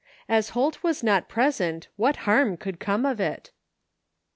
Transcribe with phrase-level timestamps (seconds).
[0.27, 3.51] As Holt was not present what harm could come of it?